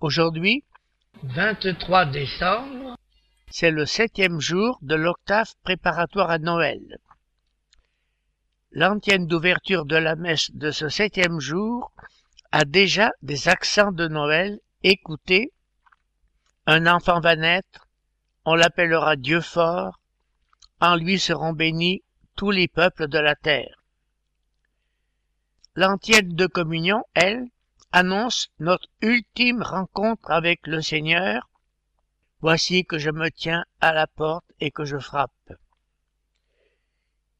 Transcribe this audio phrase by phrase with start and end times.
[0.00, 0.62] Aujourd'hui,
[1.22, 2.98] 23 décembre,
[3.48, 6.98] c'est le septième jour de l'octave préparatoire à Noël.
[8.72, 11.92] L'antienne d'ouverture de la messe de ce septième jour
[12.52, 14.60] a déjà des accents de Noël.
[14.82, 15.50] Écoutez,
[16.66, 17.88] un enfant va naître,
[18.44, 19.98] on l'appellera Dieu fort,
[20.78, 22.02] en lui seront bénis
[22.36, 23.82] tous les peuples de la terre.
[25.74, 27.46] L'antienne de communion, elle,
[27.92, 31.48] annonce notre ultime rencontre avec le Seigneur.
[32.40, 35.52] Voici que je me tiens à la porte et que je frappe.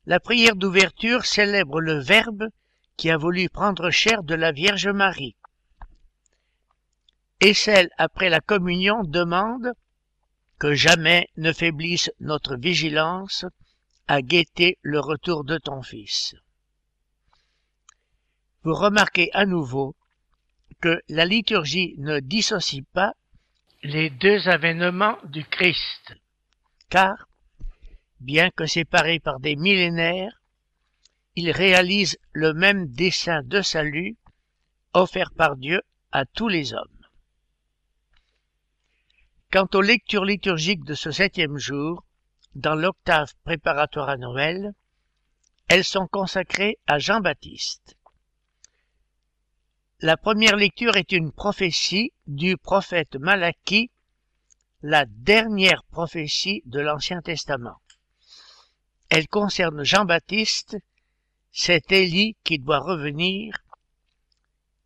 [0.07, 2.49] La prière d'ouverture célèbre le Verbe
[2.97, 5.37] qui a voulu prendre chair de la Vierge Marie.
[7.41, 9.73] Et celle après la communion demande
[10.59, 13.45] que jamais ne faiblisse notre vigilance
[14.09, 16.35] à guetter le retour de ton Fils.
[18.63, 19.95] Vous remarquez à nouveau
[20.81, 23.15] que la liturgie ne dissocie pas
[23.83, 26.15] les deux avènements du Christ,
[26.89, 27.29] car,
[28.21, 30.43] bien que séparés par des millénaires,
[31.37, 34.17] ils réalisent le même dessein de salut
[34.95, 37.07] offert par Dieu à tous les hommes.
[39.53, 42.05] Quant aux lectures liturgiques de ce septième jour,
[42.55, 44.73] dans l'octave préparatoire à Noël,
[45.69, 47.96] elles sont consacrées à Jean-Baptiste.
[50.01, 53.91] La première lecture est une prophétie du prophète Malachie,
[54.83, 57.81] la dernière prophétie de l'Ancien Testament.
[59.09, 60.77] Elle concerne Jean-Baptiste,
[61.51, 63.57] c'est Élie qui doit revenir.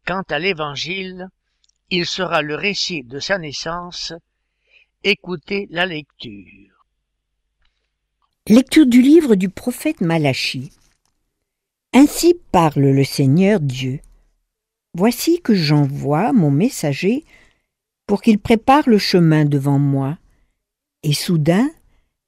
[0.06, 1.26] Quant à l'Évangile,
[1.90, 4.12] il sera le récit de sa naissance.
[5.02, 6.86] Écoutez la lecture.
[8.46, 10.70] Lecture du livre du prophète Malachie.
[11.92, 14.00] Ainsi parle le Seigneur Dieu.
[14.94, 17.24] Voici que j'envoie mon messager
[18.06, 20.18] pour qu'il prépare le chemin devant moi.
[21.02, 21.70] Et soudain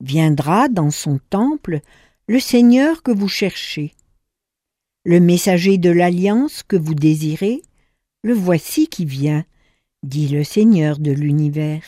[0.00, 1.80] viendra dans son temple
[2.28, 3.94] le Seigneur que vous cherchez.
[5.04, 7.62] Le messager de l'alliance que vous désirez,
[8.22, 9.44] le voici qui vient,
[10.04, 11.82] dit le Seigneur de l'univers.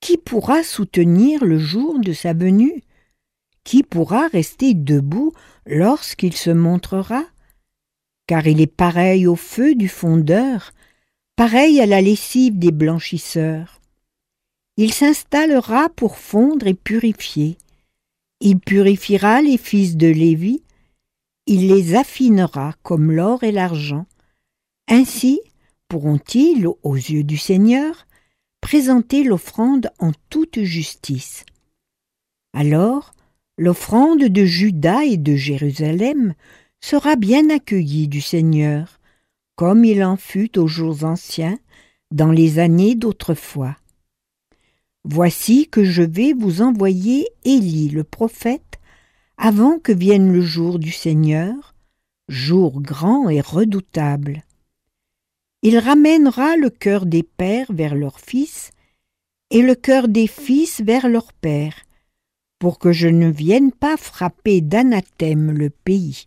[0.00, 2.84] Qui pourra soutenir le jour de sa venue?
[3.64, 5.32] Qui pourra rester debout
[5.66, 7.24] lorsqu'il se montrera?
[8.26, 10.72] Car il est pareil au feu du fondeur,
[11.36, 13.80] pareil à la lessive des blanchisseurs.
[14.76, 17.56] Il s'installera pour fondre et purifier.
[18.40, 20.62] Il purifiera les fils de Lévi,
[21.46, 24.06] il les affinera comme l'or et l'argent.
[24.88, 25.40] Ainsi
[25.88, 28.06] pourront-ils, aux yeux du Seigneur,
[28.60, 31.44] présenter l'offrande en toute justice.
[32.52, 33.14] Alors,
[33.58, 36.34] l'offrande de Juda et de Jérusalem
[36.80, 39.00] sera bien accueilli du Seigneur,
[39.56, 41.58] comme il en fut aux jours anciens,
[42.10, 43.76] dans les années d'autrefois.
[45.04, 48.80] Voici que je vais vous envoyer Élie le prophète,
[49.38, 51.74] avant que vienne le jour du Seigneur,
[52.28, 54.44] jour grand et redoutable.
[55.62, 58.70] Il ramènera le cœur des pères vers leurs fils,
[59.50, 61.84] et le cœur des fils vers leurs pères,
[62.58, 66.26] pour que je ne vienne pas frapper d'anathème le pays.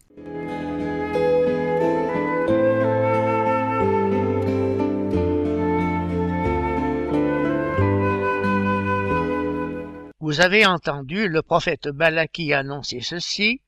[10.30, 13.62] Vous avez entendu le prophète Balaki annoncer ceci.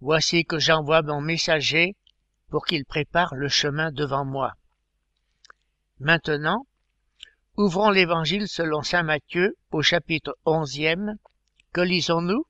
[0.00, 1.94] Voici que j'envoie mon messager
[2.50, 4.54] pour qu'il prépare le chemin devant moi.
[6.00, 6.66] Maintenant,
[7.56, 11.18] ouvrons l'évangile selon saint Matthieu au chapitre onzième.
[11.72, 12.44] Que lisons-nous?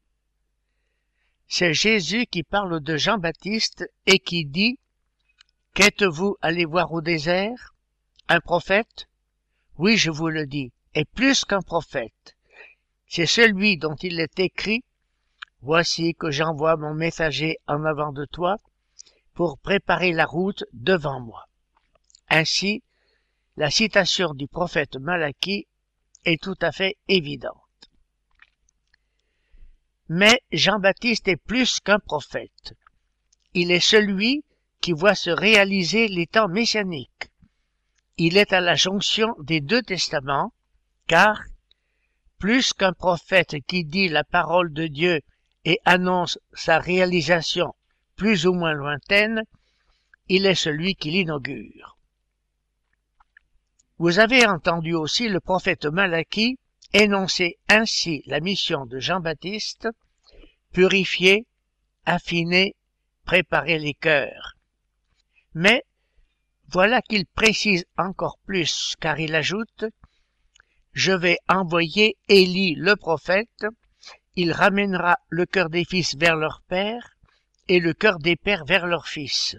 [1.50, 4.78] C'est Jésus qui parle de Jean-Baptiste et qui dit
[5.72, 7.74] Qu'êtes-vous allé voir au désert?
[8.28, 9.08] Un prophète?
[9.78, 12.36] Oui, je vous le dis, et plus qu'un prophète.
[13.06, 14.84] C'est celui dont il est écrit
[15.62, 18.56] Voici que j'envoie mon messager en avant de toi
[19.32, 21.46] pour préparer la route devant moi.
[22.28, 22.82] Ainsi,
[23.56, 25.66] la citation du prophète Malachie
[26.26, 27.67] est tout à fait évidente.
[30.08, 32.74] Mais Jean-Baptiste est plus qu'un prophète.
[33.52, 34.44] Il est celui
[34.80, 37.30] qui voit se réaliser les temps messianiques.
[38.16, 40.52] il est à la jonction des deux testaments,
[41.06, 41.40] car,
[42.38, 45.20] plus qu'un prophète qui dit la parole de Dieu
[45.64, 47.74] et annonce sa réalisation
[48.16, 49.42] plus ou moins lointaine,
[50.28, 51.96] il est celui qui l'inaugure.
[53.98, 56.58] Vous avez entendu aussi le prophète Malachie
[56.92, 59.88] énoncer ainsi la mission de Jean-Baptiste,
[60.72, 61.46] purifier,
[62.06, 62.74] affiner,
[63.24, 64.54] préparer les cœurs.
[65.54, 65.84] Mais
[66.68, 69.84] voilà qu'il précise encore plus, car il ajoute
[70.92, 73.66] Je vais envoyer Élie le prophète,
[74.36, 77.10] il ramènera le cœur des fils vers leur père
[77.68, 79.56] et le cœur des pères vers leurs fils.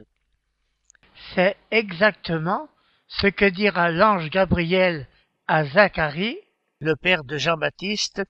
[1.35, 2.69] C'est exactement
[3.07, 5.07] ce que dira l'ange Gabriel
[5.47, 6.37] à Zacharie,
[6.79, 8.21] le père de Jean-Baptiste,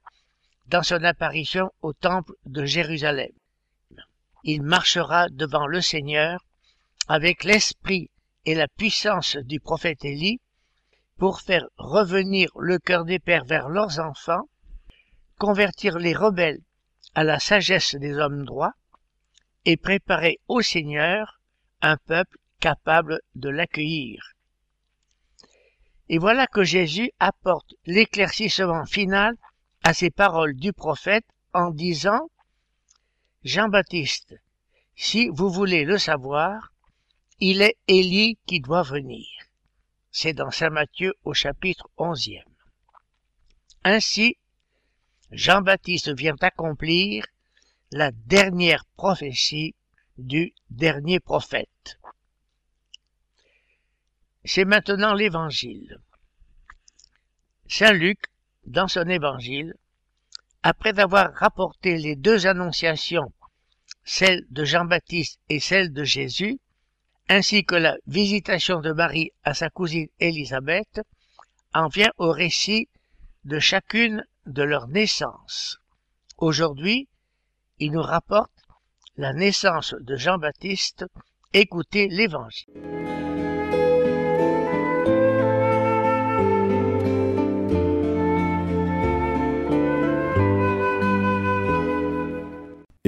[0.68, 3.32] dans son apparition au temple de Jérusalem.
[4.44, 6.44] Il marchera devant le Seigneur
[7.08, 8.10] avec l'esprit
[8.46, 10.40] et la puissance du prophète Élie
[11.18, 14.48] pour faire revenir le cœur des pères vers leurs enfants,
[15.38, 16.62] convertir les rebelles
[17.16, 18.74] à la sagesse des hommes droits
[19.66, 21.40] et préparer au Seigneur
[21.82, 24.22] un peuple capable de l'accueillir.
[26.10, 29.36] Et voilà que Jésus apporte l'éclaircissement final
[29.84, 32.30] à ces paroles du prophète en disant
[33.44, 34.36] Jean-Baptiste,
[34.96, 36.74] si vous voulez le savoir,
[37.40, 39.26] il est Élie qui doit venir.
[40.12, 42.44] C'est dans Saint Matthieu au chapitre onzième.
[43.84, 44.38] Ainsi,
[45.32, 47.26] Jean-Baptiste vient accomplir
[47.92, 49.76] la dernière prophétie
[50.18, 51.99] du dernier prophète
[54.46, 56.00] c'est maintenant l'évangile.
[57.68, 58.20] Saint Luc,
[58.66, 59.74] dans son évangile,
[60.64, 63.32] après avoir rapporté les deux annonciations,
[64.04, 66.60] celle de Jean-Baptiste et celle de Jésus,
[67.30, 71.02] ainsi que la visitation de Marie à sa cousine Élisabeth,
[71.74, 72.90] en vient au récit
[73.46, 75.78] de chacune de leurs naissances.
[76.38, 77.08] Aujourd'hui,
[77.78, 78.52] il nous rapporte
[79.16, 81.06] la naissance de Jean-Baptiste.
[81.54, 83.19] Écoutez l'Évangile.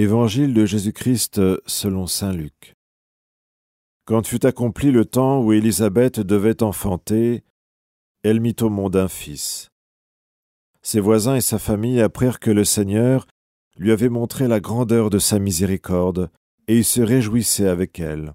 [0.02, 2.74] Évangile de Jésus-Christ selon Saint Luc.
[4.06, 7.44] Quand fut accompli le temps où Élisabeth devait enfanter,
[8.24, 9.70] elle mit au monde un fils.
[10.82, 13.28] Ses voisins et sa famille apprirent que le Seigneur
[13.78, 16.32] lui avait montré la grandeur de sa miséricorde,
[16.68, 18.34] et ils se réjouissaient avec elle.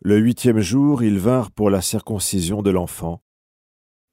[0.00, 3.22] Le huitième jour, ils vinrent pour la circoncision de l'enfant.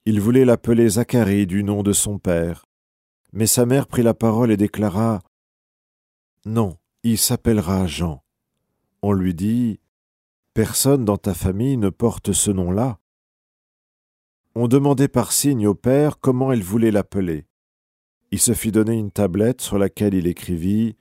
[0.06, 2.68] Ils voulaient l'appeler Zacharie du nom de son père.
[3.34, 5.24] Mais sa mère prit la parole et déclara
[6.46, 8.24] non, il s'appellera Jean.
[9.04, 9.80] On lui dit
[10.54, 13.00] Personne dans ta famille ne porte ce nom-là.
[14.56, 17.46] On demandait par signe au père comment il voulait l'appeler.
[18.32, 20.98] Il se fit donner une tablette sur laquelle il écrivit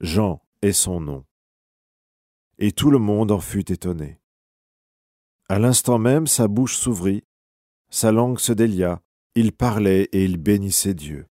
[0.00, 1.24] Jean est son nom.
[2.58, 4.20] Et tout le monde en fut étonné.
[5.48, 7.24] À l'instant même, sa bouche s'ouvrit,
[7.90, 9.02] sa langue se délia,
[9.34, 11.26] il parlait et il bénissait Dieu.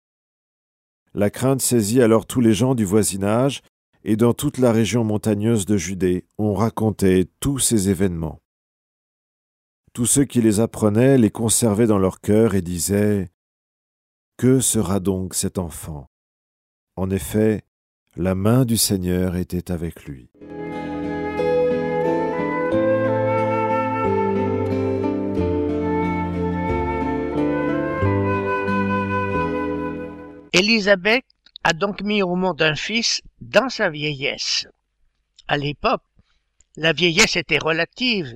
[1.16, 3.62] La crainte saisit alors tous les gens du voisinage,
[4.04, 8.42] et dans toute la région montagneuse de Judée, on racontait tous ces événements.
[9.94, 13.30] Tous ceux qui les apprenaient les conservaient dans leur cœur et disaient
[14.36, 16.06] Que sera donc cet enfant?
[16.96, 17.62] En effet,
[18.16, 20.28] la main du Seigneur était avec lui.
[30.58, 31.26] Élisabeth
[31.64, 34.66] a donc mis au monde un fils dans sa vieillesse.
[35.48, 36.02] À l'époque,
[36.76, 38.34] la vieillesse était relative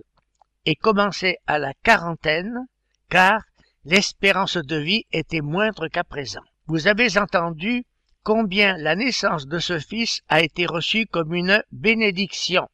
[0.66, 2.66] et commençait à la quarantaine,
[3.08, 3.40] car
[3.86, 6.42] l'espérance de vie était moindre qu'à présent.
[6.66, 7.86] Vous avez entendu
[8.22, 12.68] combien la naissance de ce fils a été reçue comme une bénédiction.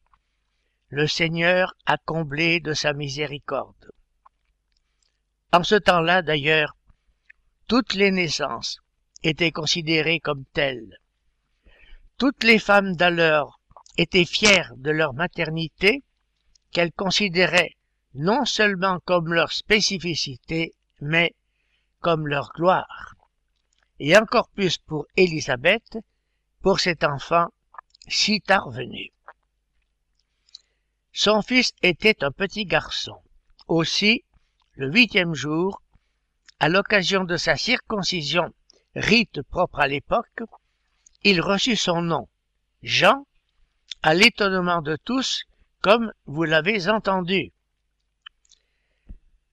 [0.89, 3.93] Le Seigneur a comblé de sa miséricorde.
[5.53, 6.75] En ce temps-là, d'ailleurs,
[7.69, 8.81] toutes les naissances
[9.27, 10.97] étaient considérées comme telles.
[12.17, 13.59] Toutes les femmes d'alors
[13.97, 16.03] étaient fières de leur maternité,
[16.71, 17.75] qu'elles considéraient
[18.13, 21.35] non seulement comme leur spécificité, mais
[21.99, 23.15] comme leur gloire.
[23.99, 25.97] Et encore plus pour Élisabeth,
[26.61, 27.47] pour cet enfant
[28.07, 29.11] si tard venu.
[31.11, 33.17] Son fils était un petit garçon.
[33.67, 34.23] Aussi,
[34.75, 35.81] le huitième jour,
[36.59, 38.53] à l'occasion de sa circoncision
[38.97, 40.41] rite propre à l'époque,
[41.23, 42.27] il reçut son nom,
[42.81, 43.27] Jean,
[44.01, 45.43] à l'étonnement de tous,
[45.81, 47.51] comme vous l'avez entendu.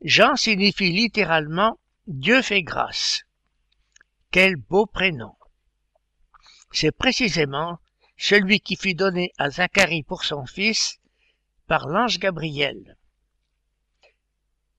[0.02, 3.22] Jean signifie littéralement Dieu fait grâce.
[4.30, 5.34] Quel beau prénom.
[6.72, 7.78] C'est précisément
[8.16, 10.98] celui qui fut donné à Zacharie pour son fils
[11.66, 12.96] par l'ange Gabriel.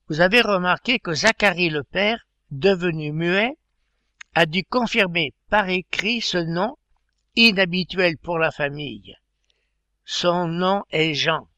[0.08, 3.56] Vous avez remarqué que Zacharie le père, devenu muet,
[4.36, 6.76] a dû confirmer par écrit ce nom
[7.36, 9.16] inhabituel pour la famille.
[10.04, 11.48] Son nom est Jean.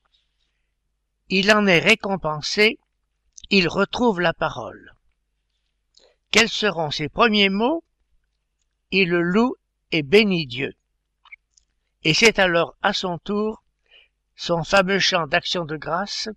[1.29, 2.79] Il en est récompensé,
[3.51, 4.95] il retrouve la parole.
[6.31, 7.83] Quels seront ses premiers mots?
[8.93, 9.57] Il loue
[9.91, 10.73] et bénit Dieu.
[12.05, 13.65] Et c'est alors à son tour
[14.37, 16.29] son fameux chant d'action de grâce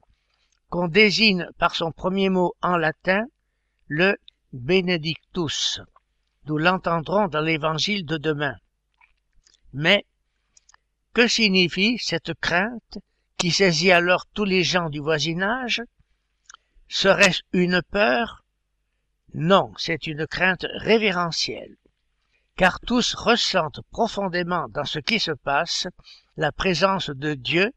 [0.70, 3.28] qu'on désigne par son premier mot en latin,
[3.86, 4.18] le
[4.54, 5.82] Benedictus.
[6.52, 8.58] Nous l'entendrons dans l'évangile de demain.
[9.72, 10.06] Mais
[11.14, 12.98] que signifie cette crainte
[13.38, 15.82] qui saisit alors tous les gens du voisinage?
[16.90, 18.44] Serait-ce une peur?
[19.34, 21.78] Non, c'est une crainte révérentielle,
[22.58, 25.88] car tous ressentent profondément dans ce qui se passe
[26.36, 27.72] la présence de Dieu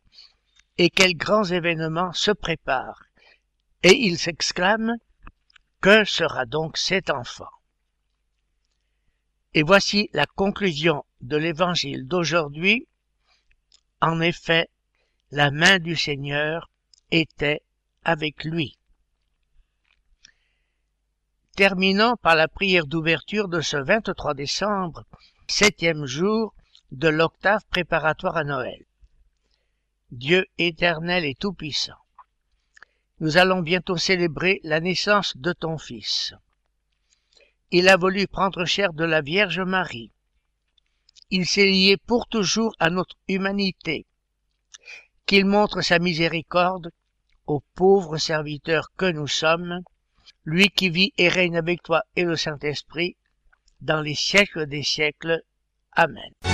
[0.79, 3.05] et quels grands événements se préparent.
[3.85, 4.97] Et ils s'exclament
[5.81, 7.54] Que sera donc cet enfant?
[9.55, 12.89] Et voici la conclusion de l'évangile d'aujourd'hui.
[14.01, 14.69] En effet,
[15.31, 16.69] la main du Seigneur
[17.11, 17.63] était
[18.05, 18.77] avec lui.
[21.57, 25.05] Terminons par la prière d'ouverture de ce 23 décembre,
[25.47, 26.53] septième jour
[26.91, 28.85] de l'octave préparatoire à Noël.
[30.11, 31.99] Dieu éternel et tout-puissant,
[33.21, 36.35] nous allons bientôt célébrer la naissance de ton Fils.
[37.77, 40.13] Il a voulu prendre chair de la Vierge Marie.
[41.31, 44.07] Il s'est lié pour toujours à notre humanité.
[45.27, 46.93] Qu'il montre sa miséricorde
[47.49, 49.81] aux pauvres serviteurs que nous sommes,
[50.45, 53.17] lui qui vit et règne avec toi et le Saint-Esprit,
[53.81, 55.43] dans les siècles des siècles.
[55.97, 56.54] Amen.